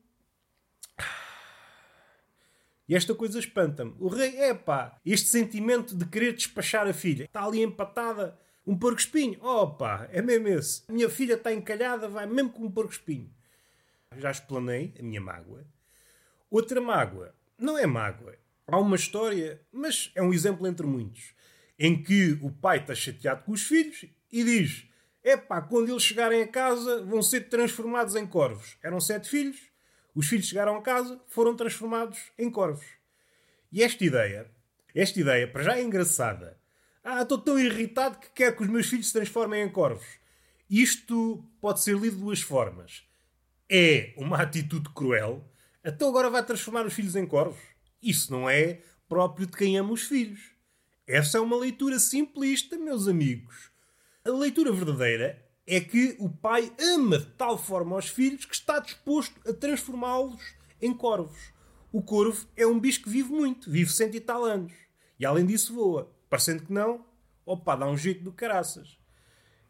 E 2.88 2.94
esta 2.94 3.14
coisa 3.14 3.38
espanta-me. 3.38 3.94
O 3.98 4.08
rei, 4.08 4.34
é 4.36 4.54
pá, 4.54 4.98
este 5.04 5.28
sentimento 5.28 5.94
de 5.94 6.06
querer 6.06 6.32
despachar 6.32 6.86
a 6.86 6.94
filha. 6.94 7.24
Está 7.24 7.44
ali 7.44 7.60
empatada, 7.60 8.38
um 8.66 8.78
porco 8.78 8.98
espinho. 8.98 9.38
Oh 9.42 9.66
pá, 9.66 10.08
é 10.10 10.22
mesmo 10.22 10.48
esse. 10.48 10.84
Minha 10.88 11.10
filha 11.10 11.34
está 11.34 11.52
encalhada, 11.52 12.08
vai 12.08 12.24
mesmo 12.26 12.50
com 12.50 12.64
um 12.64 12.70
porco 12.70 12.92
espinho. 12.92 13.30
Já 14.16 14.30
explanei 14.30 14.94
a 14.98 15.02
minha 15.02 15.20
mágoa. 15.20 15.66
Outra 16.50 16.80
mágoa. 16.80 17.34
Não 17.58 17.76
é 17.76 17.86
mágoa. 17.86 18.36
Há 18.66 18.78
uma 18.78 18.96
história, 18.96 19.60
mas 19.72 20.10
é 20.14 20.22
um 20.22 20.32
exemplo 20.32 20.66
entre 20.66 20.86
muitos, 20.86 21.34
em 21.78 22.02
que 22.02 22.38
o 22.42 22.50
pai 22.50 22.78
está 22.78 22.94
chateado 22.94 23.42
com 23.44 23.52
os 23.52 23.62
filhos 23.62 24.04
e 24.30 24.44
diz: 24.44 24.86
Epá, 25.24 25.60
quando 25.62 25.90
eles 25.90 26.02
chegarem 26.02 26.42
a 26.42 26.48
casa 26.48 27.02
vão 27.04 27.22
ser 27.22 27.48
transformados 27.48 28.14
em 28.14 28.26
corvos. 28.26 28.76
Eram 28.82 29.00
sete 29.00 29.28
filhos, 29.28 29.58
os 30.14 30.26
filhos 30.26 30.46
chegaram 30.46 30.76
a 30.76 30.82
casa, 30.82 31.20
foram 31.28 31.56
transformados 31.56 32.18
em 32.38 32.50
corvos. 32.50 32.86
E 33.72 33.82
esta 33.82 34.04
ideia, 34.04 34.50
esta 34.94 35.18
ideia, 35.18 35.48
para 35.48 35.62
já 35.62 35.76
é 35.76 35.82
engraçada. 35.82 36.58
Ah, 37.02 37.22
estou 37.22 37.38
tão 37.38 37.58
irritado 37.58 38.18
que 38.18 38.30
quero 38.34 38.56
que 38.56 38.62
os 38.62 38.68
meus 38.68 38.86
filhos 38.86 39.06
se 39.06 39.12
transformem 39.12 39.62
em 39.62 39.70
corvos. 39.70 40.06
Isto 40.68 41.42
pode 41.60 41.80
ser 41.80 41.96
lido 41.96 42.16
de 42.16 42.22
duas 42.22 42.42
formas. 42.42 43.07
É 43.70 44.14
uma 44.16 44.40
atitude 44.40 44.88
cruel, 44.94 45.44
até 45.84 45.94
então 45.94 46.08
agora 46.08 46.30
vai 46.30 46.44
transformar 46.44 46.86
os 46.86 46.94
filhos 46.94 47.16
em 47.16 47.26
corvos. 47.26 47.60
Isso 48.02 48.32
não 48.32 48.48
é 48.48 48.80
próprio 49.08 49.46
de 49.46 49.56
quem 49.56 49.76
ama 49.76 49.92
os 49.92 50.02
filhos. 50.02 50.40
Essa 51.06 51.38
é 51.38 51.40
uma 51.40 51.56
leitura 51.56 51.98
simplista, 51.98 52.78
meus 52.78 53.08
amigos. 53.08 53.70
A 54.24 54.30
leitura 54.30 54.72
verdadeira 54.72 55.42
é 55.66 55.80
que 55.80 56.16
o 56.18 56.30
pai 56.30 56.72
ama 56.78 57.18
de 57.18 57.26
tal 57.32 57.58
forma 57.58 57.96
os 57.96 58.08
filhos 58.08 58.44
que 58.44 58.54
está 58.54 58.78
disposto 58.78 59.38
a 59.48 59.52
transformá-los 59.52 60.42
em 60.80 60.94
corvos. 60.94 61.52
O 61.92 62.02
corvo 62.02 62.46
é 62.56 62.66
um 62.66 62.78
bicho 62.78 63.02
que 63.02 63.10
vive 63.10 63.30
muito, 63.32 63.70
vive 63.70 63.90
cento 63.90 64.14
e 64.14 64.20
tal 64.20 64.44
anos. 64.44 64.72
E 65.18 65.26
além 65.26 65.44
disso 65.44 65.74
voa. 65.74 66.10
Parecendo 66.28 66.64
que 66.64 66.72
não, 66.72 67.04
opa, 67.44 67.76
dá 67.76 67.86
um 67.86 67.96
jeito 67.96 68.24
do 68.24 68.32
caraças. 68.32 68.98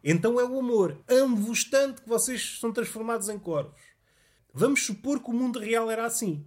Então 0.02 0.38
é 0.38 0.44
o 0.44 0.58
amor. 0.58 1.00
Amo-vos 1.08 1.64
tanto 1.64 2.02
que 2.02 2.08
vocês 2.08 2.58
são 2.60 2.72
transformados 2.72 3.28
em 3.28 3.38
corvos. 3.38 3.87
Vamos 4.52 4.84
supor 4.84 5.22
que 5.22 5.30
o 5.30 5.34
mundo 5.34 5.58
real 5.58 5.90
era 5.90 6.06
assim. 6.06 6.46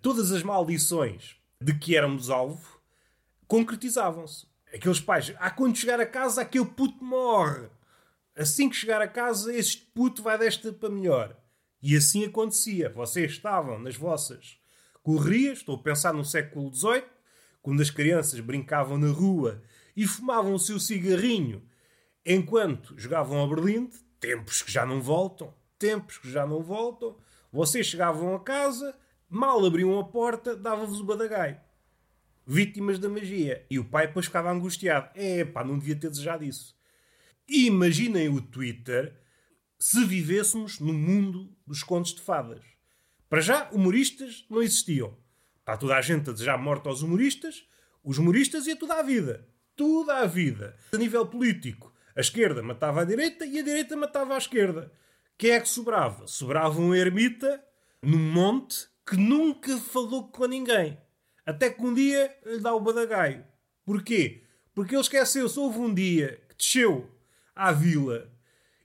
Todas 0.00 0.32
as 0.32 0.42
maldições 0.42 1.36
de 1.60 1.74
que 1.74 1.96
éramos 1.96 2.30
alvo 2.30 2.80
concretizavam-se. 3.46 4.46
Aqueles 4.72 5.00
pais, 5.00 5.34
ah, 5.38 5.50
quando 5.50 5.76
chegar 5.76 6.00
a 6.00 6.06
casa, 6.06 6.42
aquele 6.42 6.64
puto 6.64 7.02
morre. 7.02 7.68
Assim 8.36 8.68
que 8.68 8.76
chegar 8.76 9.02
a 9.02 9.08
casa, 9.08 9.52
este 9.54 9.78
puto 9.94 10.22
vai 10.22 10.38
desta 10.38 10.72
para 10.72 10.88
melhor. 10.88 11.36
E 11.82 11.96
assim 11.96 12.24
acontecia. 12.24 12.88
Vocês 12.90 13.32
estavam 13.32 13.78
nas 13.78 13.96
vossas 13.96 14.58
correrias, 15.02 15.58
estou 15.58 15.76
a 15.76 15.82
pensar 15.82 16.14
no 16.14 16.24
século 16.24 16.72
XVIII, 16.72 17.04
quando 17.60 17.82
as 17.82 17.90
crianças 17.90 18.38
brincavam 18.40 18.96
na 18.96 19.10
rua 19.10 19.62
e 19.96 20.06
fumavam 20.06 20.54
o 20.54 20.58
seu 20.58 20.78
cigarrinho 20.78 21.62
enquanto 22.24 22.94
jogavam 22.96 23.38
ao 23.38 23.48
Berlim, 23.48 23.90
tempos 24.18 24.62
que 24.62 24.70
já 24.70 24.84
não 24.86 25.00
voltam, 25.00 25.52
tempos 25.78 26.18
que 26.18 26.30
já 26.30 26.46
não 26.46 26.62
voltam, 26.62 27.16
vocês 27.52 27.86
chegavam 27.86 28.34
a 28.34 28.40
casa, 28.40 28.96
mal 29.28 29.64
abriam 29.64 29.98
a 29.98 30.04
porta, 30.04 30.56
dava-vos 30.56 31.00
o 31.00 31.04
badagai. 31.04 31.60
Vítimas 32.46 32.98
da 32.98 33.08
magia. 33.08 33.64
E 33.70 33.78
o 33.78 33.84
pai 33.84 34.06
depois 34.06 34.26
ficava 34.26 34.50
angustiado. 34.50 35.10
É 35.14 35.44
pá, 35.44 35.64
não 35.64 35.78
devia 35.78 35.96
ter 35.96 36.10
desejado 36.10 36.44
isso. 36.44 36.76
Imaginem 37.48 38.28
o 38.28 38.40
Twitter 38.40 39.16
se 39.78 40.04
vivêssemos 40.04 40.78
no 40.78 40.92
mundo 40.92 41.52
dos 41.66 41.82
contos 41.82 42.14
de 42.14 42.20
fadas. 42.20 42.62
Para 43.28 43.40
já, 43.40 43.70
humoristas 43.70 44.44
não 44.50 44.62
existiam. 44.62 45.16
Está 45.58 45.76
toda 45.76 45.96
a 45.96 46.00
gente 46.00 46.28
a 46.28 46.32
desejar 46.32 46.58
morte 46.58 46.88
aos 46.88 47.02
humoristas, 47.02 47.64
os 48.02 48.18
humoristas 48.18 48.66
e 48.66 48.72
a 48.72 48.76
toda 48.76 48.94
a 48.94 49.02
vida. 49.02 49.48
Toda 49.76 50.18
a 50.18 50.26
vida. 50.26 50.76
A 50.92 50.96
nível 50.96 51.26
político, 51.26 51.92
a 52.14 52.20
esquerda 52.20 52.62
matava 52.62 53.02
a 53.02 53.04
direita 53.04 53.46
e 53.46 53.58
a 53.58 53.62
direita 53.62 53.96
matava 53.96 54.34
a 54.34 54.38
esquerda. 54.38 54.92
Quem 55.40 55.52
é 55.52 55.60
que 55.60 55.70
sobrava? 55.70 56.26
Sobrava 56.26 56.78
um 56.78 56.94
ermita 56.94 57.64
num 58.02 58.18
monte 58.18 58.86
que 59.08 59.16
nunca 59.16 59.74
falou 59.78 60.28
com 60.28 60.44
ninguém. 60.44 60.98
Até 61.46 61.70
que 61.70 61.82
um 61.82 61.94
dia 61.94 62.36
lhe 62.44 62.58
dá 62.58 62.74
o 62.74 62.80
badagaio. 62.80 63.42
Porquê? 63.82 64.44
Porque 64.74 64.94
ele 64.94 65.00
esqueceu-se. 65.00 65.58
Houve 65.58 65.78
um 65.78 65.94
dia 65.94 66.42
que 66.46 66.56
desceu 66.56 67.10
à 67.56 67.72
vila 67.72 68.30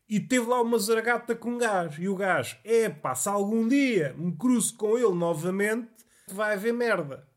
e 0.08 0.18
teve 0.18 0.46
lá 0.46 0.62
uma 0.62 0.80
zargata 0.80 1.36
com 1.36 1.58
gajo. 1.58 2.02
E 2.02 2.08
o 2.08 2.16
gajo, 2.16 2.56
é 2.64 2.88
pá, 2.88 3.14
se 3.14 3.28
algum 3.28 3.68
dia 3.68 4.16
me 4.18 4.34
cruzo 4.38 4.78
com 4.78 4.98
ele 4.98 5.14
novamente, 5.14 5.90
vai 6.30 6.54
haver 6.54 6.72
merda. 6.72 7.28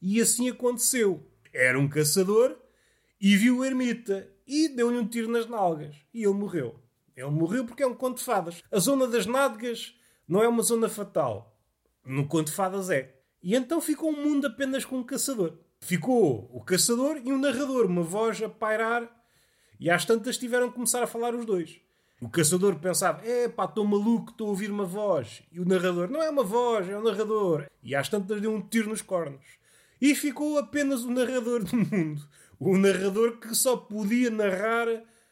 E 0.00 0.20
assim 0.20 0.48
aconteceu. 0.48 1.28
Era 1.52 1.76
um 1.76 1.88
caçador 1.88 2.56
e 3.20 3.36
viu 3.36 3.58
o 3.58 3.64
ermita 3.64 4.30
e 4.46 4.68
deu-lhe 4.68 4.98
um 4.98 5.08
tiro 5.08 5.28
nas 5.28 5.48
nalgas. 5.48 5.96
E 6.14 6.22
ele 6.22 6.34
morreu. 6.34 6.81
Ele 7.16 7.30
morreu 7.30 7.64
porque 7.64 7.82
é 7.82 7.86
um 7.86 7.94
conto 7.94 8.18
de 8.18 8.24
fadas. 8.24 8.62
A 8.70 8.78
zona 8.78 9.06
das 9.06 9.26
nádegas 9.26 9.94
não 10.26 10.42
é 10.42 10.48
uma 10.48 10.62
zona 10.62 10.88
fatal. 10.88 11.56
No 12.04 12.26
conto 12.26 12.46
de 12.46 12.52
fadas 12.52 12.90
é. 12.90 13.14
E 13.42 13.54
então 13.54 13.80
ficou 13.80 14.10
um 14.10 14.22
mundo 14.22 14.46
apenas 14.46 14.84
com 14.84 14.98
um 14.98 15.04
caçador. 15.04 15.58
Ficou 15.80 16.48
o 16.52 16.62
caçador 16.62 17.20
e 17.24 17.32
um 17.32 17.38
narrador, 17.38 17.86
uma 17.86 18.02
voz 18.02 18.40
a 18.42 18.48
pairar 18.48 19.10
e 19.82 19.90
às 19.90 20.04
tantas 20.04 20.38
tiveram 20.38 20.68
que 20.68 20.76
começar 20.76 21.02
a 21.02 21.08
falar 21.08 21.34
os 21.34 21.44
dois. 21.44 21.80
O 22.20 22.28
caçador 22.28 22.76
pensava, 22.76 23.20
é 23.26 23.48
pá, 23.48 23.64
estou 23.64 23.84
maluco, 23.84 24.30
estou 24.30 24.46
a 24.46 24.50
ouvir 24.50 24.70
uma 24.70 24.84
voz. 24.84 25.42
E 25.50 25.58
o 25.58 25.64
narrador, 25.64 26.08
não 26.08 26.22
é 26.22 26.30
uma 26.30 26.44
voz, 26.44 26.88
é 26.88 26.96
um 26.96 27.02
narrador. 27.02 27.66
E 27.82 27.92
às 27.92 28.08
tantas 28.08 28.40
deu 28.40 28.54
um 28.54 28.60
tiro 28.60 28.90
nos 28.90 29.02
cornos. 29.02 29.44
E 30.00 30.14
ficou 30.14 30.56
apenas 30.56 31.02
o 31.02 31.10
narrador 31.10 31.64
do 31.64 31.76
mundo. 31.76 32.22
O 32.60 32.78
narrador 32.78 33.38
que 33.38 33.52
só 33.56 33.76
podia 33.76 34.30
narrar 34.30 34.86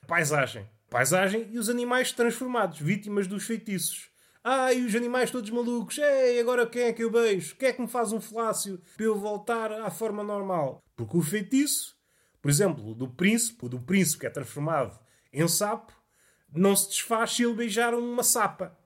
paisagem. 0.08 0.68
Paisagem 0.90 1.48
e 1.50 1.58
os 1.58 1.70
animais 1.70 2.12
transformados, 2.12 2.78
vítimas 2.78 3.26
dos 3.26 3.44
feitiços. 3.44 4.10
Ai, 4.44 4.80
os 4.80 4.94
animais 4.94 5.30
todos 5.30 5.48
malucos. 5.50 5.96
Ei, 5.98 6.40
agora 6.40 6.66
quem 6.66 6.82
é 6.82 6.92
que 6.92 7.04
eu 7.04 7.10
beijo? 7.10 7.56
Quem 7.56 7.68
é 7.68 7.72
que 7.72 7.80
me 7.80 7.88
faz 7.88 8.12
um 8.12 8.20
falácio 8.20 8.82
para 8.96 9.06
eu 9.06 9.18
voltar 9.18 9.72
à 9.72 9.90
forma 9.90 10.22
normal? 10.22 10.82
Porque 10.96 11.16
o 11.16 11.22
feitiço 11.22 12.00
por 12.40 12.50
exemplo, 12.50 12.94
do 12.94 13.08
príncipe, 13.08 13.68
do 13.68 13.78
príncipe 13.78 14.20
que 14.20 14.26
é 14.26 14.30
transformado 14.30 14.98
em 15.32 15.46
sapo, 15.46 15.92
não 16.52 16.74
se 16.74 16.88
desfaz 16.88 17.32
se 17.32 17.44
ele 17.44 17.54
beijar 17.54 17.94
uma 17.94 18.22
sapa. 18.22 18.76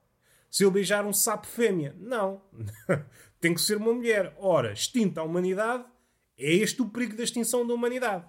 Se 0.51 0.65
ele 0.65 0.73
beijar 0.73 1.05
um 1.05 1.13
sapo 1.13 1.47
fêmea. 1.47 1.95
Não. 1.99 2.43
Tem 3.41 3.55
que 3.55 3.61
ser 3.61 3.77
uma 3.77 3.93
mulher. 3.93 4.35
Ora, 4.39 4.73
extinta 4.73 5.21
a 5.21 5.25
humanidade, 5.25 5.85
é 6.37 6.53
este 6.53 6.83
o 6.83 6.89
perigo 6.89 7.17
da 7.17 7.23
extinção 7.23 7.67
da 7.67 7.75
humanidade. 7.75 8.25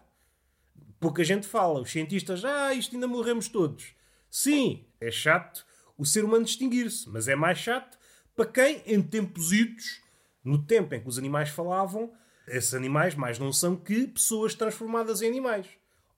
Pouca 1.06 1.24
gente 1.24 1.46
fala. 1.46 1.82
Os 1.82 1.92
cientistas, 1.92 2.44
ah, 2.44 2.74
isto 2.74 2.96
ainda 2.96 3.08
morremos 3.08 3.48
todos. 3.48 3.94
Sim, 4.28 4.88
é 5.00 5.12
chato 5.12 5.64
o 5.96 6.04
ser 6.04 6.26
humano 6.26 6.44
distinguir-se, 6.44 7.08
mas 7.08 7.28
é 7.28 7.36
mais 7.36 7.60
chato 7.60 7.96
para 8.36 8.48
quem, 8.48 8.82
em 8.88 9.04
tempos 9.04 9.54
idos, 9.54 10.02
no 10.44 10.66
tempo 10.66 10.96
em 10.96 11.00
que 11.00 11.08
os 11.08 11.20
animais 11.20 11.50
falavam, 11.50 12.12
esses 12.48 12.74
animais 12.74 13.14
mais 13.14 13.38
não 13.38 13.54
são 13.54 13.76
que 13.76 14.08
pessoas 14.08 14.56
transformadas 14.56 15.22
em 15.22 15.28
animais. 15.28 15.68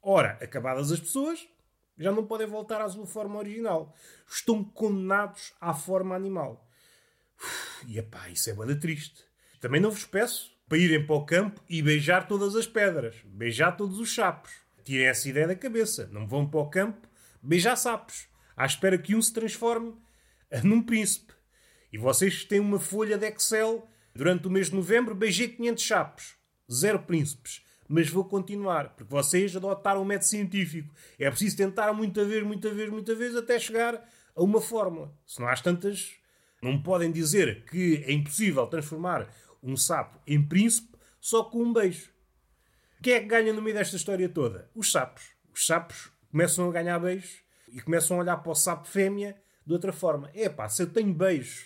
Ora, 0.02 0.40
acabadas 0.42 0.90
as 0.90 1.02
pessoas, 1.02 1.46
já 1.98 2.14
não 2.14 2.26
podem 2.26 2.48
voltar 2.48 2.80
à 2.80 2.88
sua 2.88 3.06
forma 3.06 3.38
original. 3.40 3.94
Estão 4.26 4.64
condenados 4.64 5.54
à 5.60 5.74
forma 5.74 6.16
animal. 6.16 6.66
Uf, 7.38 7.86
e 7.88 8.00
epá, 8.00 8.30
isso 8.30 8.50
é 8.50 8.54
bada 8.54 8.80
triste. 8.80 9.22
Também 9.60 9.82
não 9.82 9.92
vos 9.92 10.06
peço 10.06 10.58
para 10.66 10.78
irem 10.78 11.06
para 11.06 11.16
o 11.18 11.26
campo 11.26 11.62
e 11.68 11.82
beijar 11.82 12.26
todas 12.26 12.56
as 12.56 12.66
pedras, 12.66 13.18
beijar 13.26 13.76
todos 13.76 14.00
os 14.00 14.16
sapos. 14.16 14.66
Tirem 14.88 15.08
essa 15.08 15.28
ideia 15.28 15.48
da 15.48 15.56
cabeça. 15.56 16.08
Não 16.14 16.26
vão 16.26 16.48
para 16.48 16.62
o 16.62 16.70
campo 16.70 17.06
beijar 17.44 17.76
sapos, 17.76 18.30
à 18.56 18.66
espera 18.66 18.98
que 18.98 19.14
um 19.14 19.22
se 19.22 19.34
transforme 19.34 19.94
num 20.64 20.82
príncipe. 20.82 21.34
E 21.92 21.98
vocês 21.98 22.46
têm 22.46 22.62
uma 22.62 22.80
folha 22.80 23.18
de 23.18 23.28
Excel 23.28 23.86
Durante 24.16 24.48
o 24.48 24.50
mês 24.50 24.70
de 24.70 24.76
novembro 24.78 25.14
beijei 25.14 25.50
500 25.50 25.84
chapos, 25.84 26.36
zero 26.72 27.00
príncipes. 27.00 27.62
Mas 27.86 28.10
vou 28.10 28.24
continuar, 28.24 28.96
porque 28.96 29.14
vocês 29.14 29.54
adotaram 29.58 30.00
o 30.00 30.04
um 30.04 30.06
método 30.06 30.30
científico. 30.30 30.96
É 31.20 31.30
preciso 31.30 31.58
tentar 31.58 31.92
muita 31.92 32.24
vez, 32.24 32.42
muita 32.44 32.74
vez, 32.74 32.90
muita 32.90 33.14
vez, 33.14 33.36
até 33.36 33.60
chegar 33.60 34.10
a 34.34 34.42
uma 34.42 34.62
fórmula. 34.62 35.14
Se 35.26 35.42
não 35.42 35.50
há 35.50 35.56
tantas, 35.58 36.14
não 36.64 36.82
podem 36.82 37.12
dizer 37.12 37.66
que 37.66 38.04
é 38.08 38.14
impossível 38.14 38.66
transformar 38.68 39.28
um 39.62 39.76
sapo 39.76 40.18
em 40.26 40.42
príncipe 40.42 40.98
só 41.20 41.44
com 41.44 41.62
um 41.62 41.74
beijo. 41.74 42.17
Quem 43.02 43.14
é 43.14 43.20
que 43.20 43.28
ganha 43.28 43.54
no 43.54 43.62
meio 43.62 43.76
desta 43.76 43.96
história 43.96 44.28
toda? 44.28 44.70
Os 44.74 44.92
sapos. 44.92 45.24
Os 45.54 45.66
sapos 45.66 46.12
começam 46.32 46.70
a 46.70 46.72
ganhar 46.72 47.00
beijos 47.00 47.42
e 47.68 47.82
começam 47.82 48.18
a 48.18 48.22
olhar 48.22 48.38
para 48.38 48.52
o 48.52 48.56
sapo 48.56 48.88
fêmea 48.88 49.36
de 49.66 49.74
outra 49.74 49.94
forma. 49.94 50.32
Epá, 50.34 50.68
se 50.70 50.82
eu 50.82 50.88
tenho 50.88 51.14
beijos 51.14 51.66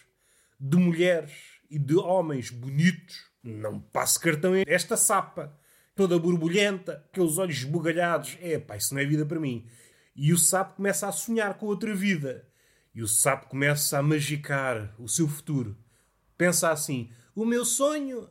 de 0.59 0.77
mulheres 0.77 1.33
e 1.69 1.79
de 1.79 1.95
homens 1.95 2.49
bonitos, 2.49 3.31
não 3.43 3.79
passo 3.79 4.19
cartão 4.19 4.53
esta 4.67 4.97
sapa, 4.97 5.57
toda 5.95 6.19
borbulhenta, 6.19 7.03
aqueles 7.11 7.37
olhos 7.37 7.57
esbugalhados. 7.57 8.37
É, 8.41 8.59
pá, 8.59 8.75
isso 8.75 8.93
não 8.93 9.01
é 9.01 9.05
vida 9.05 9.25
para 9.25 9.39
mim. 9.39 9.65
E 10.15 10.33
o 10.33 10.37
sapo 10.37 10.75
começa 10.75 11.07
a 11.07 11.11
sonhar 11.11 11.53
com 11.55 11.65
outra 11.65 11.95
vida. 11.95 12.47
E 12.93 13.01
o 13.01 13.07
sapo 13.07 13.47
começa 13.47 13.97
a 13.97 14.03
magicar 14.03 14.93
o 14.99 15.07
seu 15.07 15.27
futuro. 15.27 15.77
Pensa 16.37 16.71
assim: 16.71 17.09
o 17.33 17.45
meu 17.45 17.63
sonho 17.63 18.29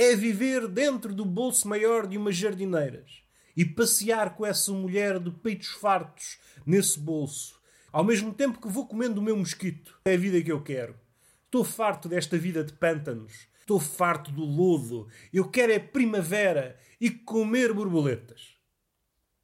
é 0.00 0.14
viver 0.14 0.68
dentro 0.68 1.12
do 1.12 1.24
bolso 1.24 1.66
maior 1.66 2.06
de 2.06 2.16
umas 2.16 2.36
jardineiras 2.36 3.24
e 3.56 3.64
passear 3.64 4.36
com 4.36 4.46
essa 4.46 4.70
mulher 4.70 5.18
de 5.18 5.28
peitos 5.28 5.70
fartos 5.70 6.38
nesse 6.64 7.00
bolso, 7.00 7.60
ao 7.90 8.04
mesmo 8.04 8.32
tempo 8.32 8.60
que 8.60 8.68
vou 8.68 8.86
comendo 8.86 9.20
o 9.20 9.24
meu 9.24 9.36
mosquito. 9.36 9.98
É 10.04 10.14
a 10.14 10.16
vida 10.16 10.40
que 10.40 10.52
eu 10.52 10.62
quero. 10.62 10.94
Estou 11.46 11.64
farto 11.64 12.08
desta 12.08 12.38
vida 12.38 12.62
de 12.62 12.72
pântanos. 12.74 13.48
Estou 13.58 13.80
farto 13.80 14.30
do 14.30 14.44
lodo. 14.44 15.08
Eu 15.32 15.50
quero 15.50 15.72
é 15.72 15.80
primavera 15.80 16.78
e 17.00 17.10
comer 17.10 17.72
borboletas. 17.72 18.56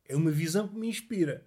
É 0.08 0.14
uma 0.14 0.30
visão 0.30 0.68
que 0.68 0.76
me 0.76 0.86
inspira. 0.86 1.44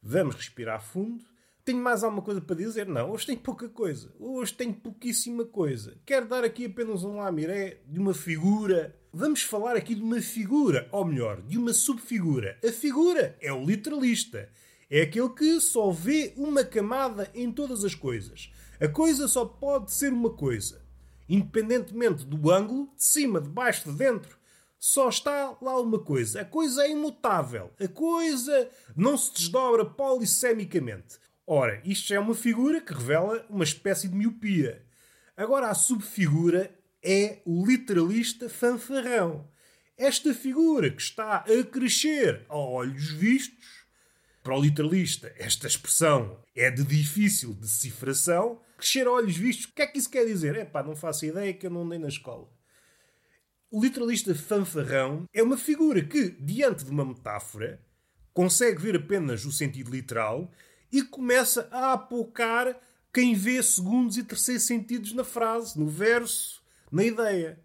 Vamos 0.00 0.36
respirar 0.36 0.80
fundo. 0.80 1.24
Tenho 1.64 1.78
mais 1.78 2.04
alguma 2.04 2.20
coisa 2.20 2.42
para 2.42 2.56
dizer? 2.56 2.86
Não, 2.86 3.10
hoje 3.10 3.24
tenho 3.24 3.38
pouca 3.38 3.66
coisa. 3.70 4.12
Hoje 4.20 4.52
tenho 4.52 4.74
pouquíssima 4.74 5.46
coisa. 5.46 5.96
Quero 6.04 6.28
dar 6.28 6.44
aqui 6.44 6.66
apenas 6.66 7.02
um 7.02 7.16
lamiré 7.16 7.80
de 7.86 7.98
uma 7.98 8.12
figura. 8.12 8.94
Vamos 9.10 9.40
falar 9.42 9.74
aqui 9.74 9.94
de 9.94 10.02
uma 10.02 10.20
figura, 10.20 10.86
ou 10.92 11.06
melhor, 11.06 11.40
de 11.40 11.56
uma 11.56 11.72
subfigura. 11.72 12.58
A 12.62 12.70
figura 12.70 13.34
é 13.40 13.50
o 13.50 13.64
literalista. 13.64 14.50
É 14.90 15.00
aquele 15.00 15.30
que 15.30 15.58
só 15.58 15.90
vê 15.90 16.34
uma 16.36 16.62
camada 16.64 17.30
em 17.34 17.50
todas 17.50 17.82
as 17.82 17.94
coisas. 17.94 18.52
A 18.78 18.86
coisa 18.86 19.26
só 19.26 19.46
pode 19.46 19.90
ser 19.90 20.12
uma 20.12 20.30
coisa. 20.30 20.84
Independentemente 21.26 22.26
do 22.26 22.50
ângulo, 22.50 22.92
de 22.94 23.04
cima, 23.04 23.40
de 23.40 23.48
baixo, 23.48 23.90
de 23.90 23.96
dentro, 23.96 24.36
só 24.78 25.08
está 25.08 25.56
lá 25.62 25.80
uma 25.80 25.98
coisa. 25.98 26.42
A 26.42 26.44
coisa 26.44 26.84
é 26.84 26.90
imutável. 26.90 27.70
A 27.80 27.88
coisa 27.88 28.68
não 28.94 29.16
se 29.16 29.32
desdobra 29.32 29.86
polissemicamente. 29.86 31.24
Ora, 31.46 31.80
isto 31.84 32.14
é 32.14 32.18
uma 32.18 32.34
figura 32.34 32.80
que 32.80 32.94
revela 32.94 33.44
uma 33.50 33.64
espécie 33.64 34.08
de 34.08 34.14
miopia. 34.14 34.84
Agora, 35.36 35.68
a 35.68 35.74
subfigura 35.74 36.74
é 37.02 37.42
o 37.44 37.66
literalista 37.66 38.48
fanfarrão. 38.48 39.46
Esta 39.96 40.32
figura 40.32 40.90
que 40.90 41.02
está 41.02 41.36
a 41.36 41.64
crescer 41.64 42.46
a 42.48 42.56
olhos 42.56 43.10
vistos, 43.10 43.84
para 44.42 44.58
o 44.58 44.60
literalista, 44.60 45.32
esta 45.38 45.66
expressão 45.66 46.38
é 46.54 46.70
de 46.70 46.84
difícil 46.84 47.54
decifração. 47.54 48.60
Crescer 48.76 49.06
a 49.06 49.12
olhos 49.12 49.36
vistos, 49.36 49.64
o 49.64 49.72
que 49.72 49.80
é 49.80 49.86
que 49.86 49.98
isso 49.98 50.10
quer 50.10 50.26
dizer? 50.26 50.54
É 50.56 50.64
pá, 50.66 50.82
não 50.82 50.94
faço 50.94 51.24
ideia 51.24 51.54
que 51.54 51.66
eu 51.66 51.70
não 51.70 51.82
andei 51.82 51.98
na 51.98 52.08
escola. 52.08 52.46
O 53.70 53.82
literalista 53.82 54.34
fanfarrão 54.34 55.24
é 55.32 55.42
uma 55.42 55.56
figura 55.56 56.04
que, 56.04 56.30
diante 56.30 56.84
de 56.84 56.90
uma 56.90 57.04
metáfora, 57.06 57.80
consegue 58.34 58.82
ver 58.82 58.96
apenas 58.96 59.46
o 59.46 59.52
sentido 59.52 59.90
literal 59.90 60.50
e 60.90 61.02
começa 61.02 61.68
a 61.70 61.92
apocar 61.92 62.78
quem 63.12 63.34
vê 63.34 63.62
segundos 63.62 64.16
e 64.16 64.24
terceiros 64.24 64.64
sentidos 64.64 65.12
na 65.12 65.24
frase, 65.24 65.78
no 65.78 65.88
verso, 65.88 66.62
na 66.90 67.04
ideia. 67.04 67.60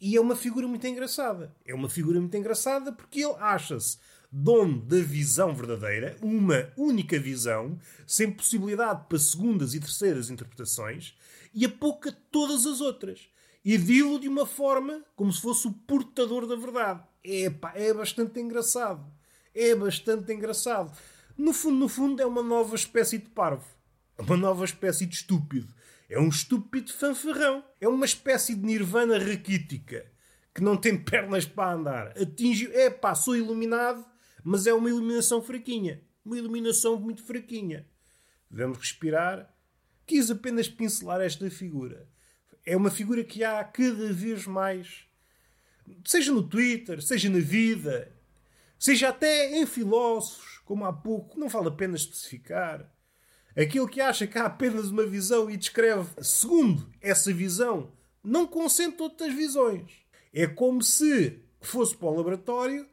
E 0.00 0.16
é 0.16 0.20
uma 0.20 0.36
figura 0.36 0.68
muito 0.68 0.86
engraçada. 0.86 1.54
É 1.64 1.74
uma 1.74 1.88
figura 1.88 2.20
muito 2.20 2.36
engraçada 2.36 2.92
porque 2.92 3.20
ele 3.20 3.34
acha-se 3.40 3.98
dono 4.30 4.80
da 4.82 4.98
visão 4.98 5.54
verdadeira, 5.54 6.16
uma 6.20 6.70
única 6.76 7.18
visão, 7.18 7.78
sem 8.06 8.30
possibilidade 8.30 9.04
para 9.08 9.18
segundas 9.18 9.74
e 9.74 9.80
terceiras 9.80 10.30
interpretações, 10.30 11.16
e 11.54 11.64
apoca 11.64 12.12
todas 12.30 12.66
as 12.66 12.80
outras. 12.80 13.28
E 13.64 13.76
dilo 13.78 14.20
de 14.20 14.28
uma 14.28 14.46
forma 14.46 15.02
como 15.16 15.32
se 15.32 15.40
fosse 15.40 15.66
o 15.66 15.72
portador 15.72 16.46
da 16.46 16.54
verdade. 16.54 17.02
Epá, 17.24 17.72
é 17.74 17.92
bastante 17.92 18.38
engraçado. 18.38 19.04
É 19.54 19.74
bastante 19.74 20.32
engraçado. 20.32 20.96
No 21.36 21.52
fundo, 21.52 21.76
no 21.76 21.88
fundo, 21.88 22.22
é 22.22 22.26
uma 22.26 22.42
nova 22.42 22.74
espécie 22.74 23.18
de 23.18 23.28
parvo. 23.28 23.66
É 24.16 24.22
uma 24.22 24.36
nova 24.36 24.64
espécie 24.64 25.04
de 25.04 25.16
estúpido. 25.16 25.72
É 26.08 26.18
um 26.18 26.28
estúpido 26.28 26.92
fanfarrão. 26.92 27.62
É 27.80 27.86
uma 27.86 28.06
espécie 28.06 28.54
de 28.54 28.64
nirvana 28.64 29.18
raquítica 29.18 30.10
que 30.54 30.62
não 30.62 30.76
tem 30.76 30.96
pernas 31.02 31.44
para 31.44 31.74
andar. 31.74 32.08
Atinge. 32.18 32.70
É 32.72 32.88
pá, 32.88 33.14
sou 33.14 33.36
iluminado, 33.36 34.04
mas 34.42 34.66
é 34.66 34.72
uma 34.72 34.88
iluminação 34.88 35.42
fraquinha. 35.42 36.02
Uma 36.24 36.38
iluminação 36.38 36.98
muito 36.98 37.22
fraquinha. 37.22 37.86
Devemos 38.50 38.78
respirar. 38.78 39.54
Quis 40.06 40.30
apenas 40.30 40.68
pincelar 40.68 41.20
esta 41.20 41.50
figura. 41.50 42.08
É 42.64 42.76
uma 42.76 42.90
figura 42.90 43.22
que 43.22 43.44
há 43.44 43.62
cada 43.62 44.12
vez 44.12 44.46
mais. 44.46 45.04
Seja 46.04 46.32
no 46.32 46.42
Twitter, 46.42 47.02
seja 47.02 47.28
na 47.28 47.38
vida, 47.38 48.12
seja 48.78 49.10
até 49.10 49.56
em 49.56 49.66
filósofos 49.66 50.55
como 50.66 50.84
há 50.84 50.92
pouco, 50.92 51.38
não 51.38 51.48
vale 51.48 51.68
a 51.68 51.70
pena 51.70 51.96
especificar. 51.96 52.92
Aquele 53.56 53.88
que 53.88 54.00
acha 54.00 54.26
que 54.26 54.36
há 54.36 54.44
apenas 54.44 54.90
uma 54.90 55.06
visão 55.06 55.48
e 55.48 55.56
descreve 55.56 56.10
segundo 56.20 56.90
essa 57.00 57.32
visão, 57.32 57.92
não 58.22 58.46
consente 58.46 59.00
outras 59.00 59.32
visões. 59.32 59.90
É 60.34 60.46
como 60.46 60.82
se 60.82 61.40
fosse 61.60 61.96
para 61.96 62.08
o 62.08 62.14
laboratório, 62.16 62.86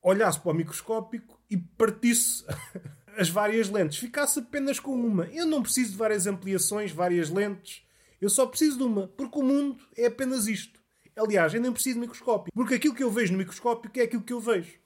olhasse 0.00 0.40
para 0.40 0.52
o 0.52 0.54
microscópico 0.54 1.38
e 1.50 1.56
partisse 1.56 2.44
as 3.18 3.28
várias 3.28 3.68
lentes. 3.68 3.98
Ficasse 3.98 4.38
apenas 4.38 4.78
com 4.78 4.94
uma. 4.94 5.26
Eu 5.26 5.46
não 5.46 5.62
preciso 5.62 5.90
de 5.90 5.98
várias 5.98 6.26
ampliações, 6.28 6.92
várias 6.92 7.28
lentes. 7.28 7.82
Eu 8.20 8.30
só 8.30 8.46
preciso 8.46 8.78
de 8.78 8.84
uma, 8.84 9.08
porque 9.08 9.38
o 9.38 9.42
mundo 9.42 9.76
é 9.96 10.06
apenas 10.06 10.46
isto. 10.46 10.80
Aliás, 11.16 11.52
eu 11.52 11.60
nem 11.60 11.72
preciso 11.72 11.96
de 11.96 12.00
microscópio, 12.00 12.52
porque 12.54 12.74
aquilo 12.74 12.94
que 12.94 13.02
eu 13.02 13.10
vejo 13.10 13.32
no 13.32 13.38
microscópio 13.38 13.90
é 13.96 14.04
aquilo 14.04 14.22
que 14.22 14.32
eu 14.32 14.40
vejo. 14.40 14.78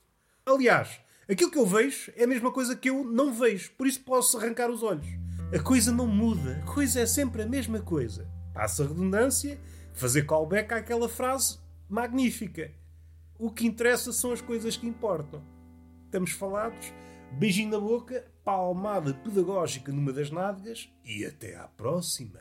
Aliás, 0.44 1.00
Aquilo 1.30 1.50
que 1.50 1.58
eu 1.58 1.66
vejo 1.66 2.10
é 2.16 2.24
a 2.24 2.26
mesma 2.26 2.50
coisa 2.50 2.74
que 2.74 2.88
eu 2.88 3.04
não 3.04 3.34
vejo, 3.34 3.72
por 3.72 3.86
isso 3.86 4.00
posso 4.00 4.38
arrancar 4.38 4.70
os 4.70 4.82
olhos. 4.82 5.06
A 5.54 5.62
coisa 5.62 5.92
não 5.92 6.06
muda, 6.06 6.56
a 6.62 6.72
coisa 6.72 7.00
é 7.00 7.06
sempre 7.06 7.42
a 7.42 7.46
mesma 7.46 7.80
coisa. 7.80 8.26
Passa 8.54 8.82
a 8.82 8.86
redundância, 8.86 9.60
fazer 9.92 10.24
callback 10.24 10.72
àquela 10.72 11.06
frase 11.06 11.58
magnífica. 11.86 12.72
O 13.38 13.50
que 13.50 13.66
interessa 13.66 14.10
são 14.10 14.32
as 14.32 14.40
coisas 14.40 14.78
que 14.78 14.86
importam. 14.86 15.44
Estamos 16.06 16.30
falados, 16.30 16.94
beijinho 17.32 17.72
na 17.72 17.78
boca, 17.78 18.24
palmada 18.42 19.12
pedagógica 19.12 19.92
numa 19.92 20.14
das 20.14 20.30
nádegas 20.30 20.88
e 21.04 21.26
até 21.26 21.56
à 21.56 21.68
próxima. 21.68 22.40